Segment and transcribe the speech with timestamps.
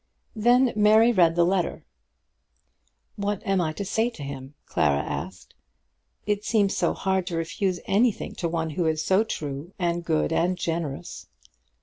[0.35, 1.85] Then Mary read the letter.
[3.17, 5.53] "What am I to say to him?" Clara asked.
[6.25, 10.33] "It seems so hard to refuse anything to one who is so true, and good,
[10.33, 11.27] and generous."